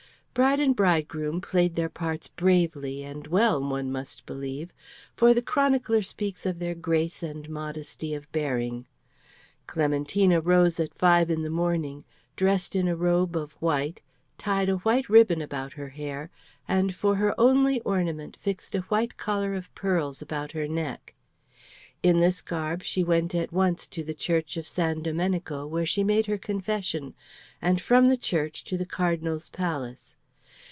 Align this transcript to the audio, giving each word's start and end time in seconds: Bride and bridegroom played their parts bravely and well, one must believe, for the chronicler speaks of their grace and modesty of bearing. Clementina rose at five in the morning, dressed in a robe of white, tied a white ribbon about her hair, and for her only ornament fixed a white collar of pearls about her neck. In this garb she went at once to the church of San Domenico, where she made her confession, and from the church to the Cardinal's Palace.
Bride 0.33 0.61
and 0.61 0.73
bridegroom 0.73 1.41
played 1.41 1.75
their 1.75 1.89
parts 1.89 2.29
bravely 2.29 3.03
and 3.03 3.27
well, 3.27 3.59
one 3.61 3.91
must 3.91 4.25
believe, 4.25 4.71
for 5.13 5.33
the 5.33 5.41
chronicler 5.41 6.01
speaks 6.01 6.45
of 6.45 6.57
their 6.57 6.73
grace 6.73 7.21
and 7.21 7.49
modesty 7.49 8.13
of 8.13 8.31
bearing. 8.31 8.87
Clementina 9.67 10.39
rose 10.39 10.79
at 10.79 10.93
five 10.93 11.29
in 11.29 11.41
the 11.41 11.49
morning, 11.49 12.05
dressed 12.37 12.77
in 12.77 12.87
a 12.87 12.95
robe 12.95 13.35
of 13.35 13.51
white, 13.61 14.01
tied 14.37 14.69
a 14.69 14.77
white 14.77 15.09
ribbon 15.09 15.41
about 15.41 15.73
her 15.73 15.89
hair, 15.89 16.29
and 16.65 16.95
for 16.95 17.15
her 17.17 17.37
only 17.37 17.81
ornament 17.81 18.37
fixed 18.39 18.73
a 18.73 18.79
white 18.83 19.17
collar 19.17 19.53
of 19.53 19.75
pearls 19.75 20.21
about 20.21 20.53
her 20.53 20.65
neck. 20.65 21.13
In 22.01 22.21
this 22.21 22.41
garb 22.41 22.83
she 22.83 23.03
went 23.03 23.35
at 23.35 23.51
once 23.51 23.85
to 23.87 24.01
the 24.01 24.13
church 24.15 24.55
of 24.55 24.65
San 24.65 25.01
Domenico, 25.03 25.67
where 25.67 25.85
she 25.85 26.05
made 26.05 26.27
her 26.27 26.37
confession, 26.37 27.15
and 27.61 27.81
from 27.81 28.05
the 28.05 28.15
church 28.17 28.63
to 28.63 28.77
the 28.77 28.85
Cardinal's 28.87 29.49
Palace. 29.49 30.15